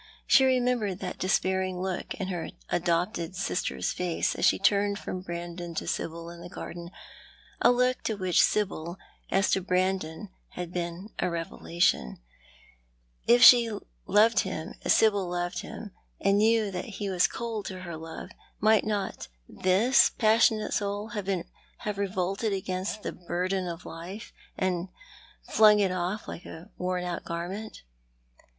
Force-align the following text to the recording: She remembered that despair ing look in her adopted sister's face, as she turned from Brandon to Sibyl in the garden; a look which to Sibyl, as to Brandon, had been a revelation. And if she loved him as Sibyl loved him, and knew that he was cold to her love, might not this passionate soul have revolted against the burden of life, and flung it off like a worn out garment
She 0.25 0.43
remembered 0.45 0.97
that 1.01 1.19
despair 1.19 1.61
ing 1.61 1.79
look 1.79 2.15
in 2.15 2.29
her 2.29 2.49
adopted 2.71 3.35
sister's 3.35 3.91
face, 3.93 4.33
as 4.33 4.45
she 4.45 4.57
turned 4.57 4.97
from 4.97 5.21
Brandon 5.21 5.75
to 5.75 5.85
Sibyl 5.85 6.31
in 6.31 6.41
the 6.41 6.49
garden; 6.49 6.89
a 7.61 7.69
look 7.69 8.07
which 8.07 8.39
to 8.39 8.43
Sibyl, 8.43 8.97
as 9.29 9.51
to 9.51 9.61
Brandon, 9.61 10.29
had 10.53 10.73
been 10.73 11.09
a 11.19 11.29
revelation. 11.29 12.07
And 12.17 12.19
if 13.27 13.43
she 13.43 13.69
loved 14.07 14.39
him 14.39 14.73
as 14.83 14.91
Sibyl 14.91 15.27
loved 15.29 15.59
him, 15.59 15.91
and 16.19 16.39
knew 16.39 16.71
that 16.71 16.85
he 16.97 17.11
was 17.11 17.27
cold 17.27 17.65
to 17.67 17.81
her 17.81 17.95
love, 17.95 18.31
might 18.59 18.83
not 18.83 19.27
this 19.47 20.09
passionate 20.09 20.73
soul 20.73 21.09
have 21.09 21.29
revolted 21.99 22.53
against 22.53 23.03
the 23.03 23.11
burden 23.11 23.67
of 23.67 23.85
life, 23.85 24.33
and 24.57 24.89
flung 25.43 25.77
it 25.77 25.91
off 25.91 26.27
like 26.27 26.45
a 26.45 26.71
worn 26.79 27.03
out 27.03 27.23
garment 27.23 27.83